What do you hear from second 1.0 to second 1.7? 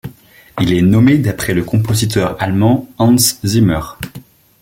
d'après le